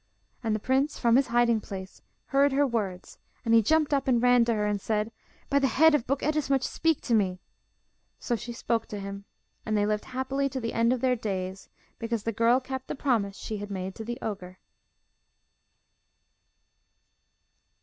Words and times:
And 0.43 0.55
the 0.55 0.59
prince, 0.59 0.97
from 0.97 1.15
his 1.15 1.27
hiding 1.27 1.61
place, 1.61 2.01
heard 2.25 2.53
her 2.53 2.65
words, 2.65 3.19
and 3.45 3.53
he 3.53 3.61
jumped 3.61 3.93
up 3.93 4.07
and 4.07 4.19
ran 4.19 4.43
to 4.45 4.53
her 4.55 4.65
and 4.65 4.81
said, 4.81 5.11
'By 5.47 5.59
the 5.59 5.67
head 5.67 5.93
of 5.93 6.07
Buk 6.07 6.23
Ettemsuch, 6.23 6.63
speak 6.63 7.01
to 7.01 7.13
me.' 7.13 7.39
So 8.17 8.35
she 8.35 8.51
spoke 8.51 8.87
to 8.87 8.99
him, 8.99 9.25
and 9.63 9.77
they 9.77 9.85
lived 9.85 10.05
happily 10.05 10.49
to 10.49 10.59
the 10.59 10.73
end 10.73 10.91
of 10.91 11.01
their 11.01 11.15
days, 11.15 11.69
because 11.99 12.23
the 12.23 12.31
girl 12.31 12.59
kept 12.59 12.87
the 12.87 12.95
promise 12.95 13.37
she 13.37 13.57
had 13.57 13.69
made 13.69 13.93
to 13.93 14.03
the 14.03 14.17
ogre. 14.23 14.57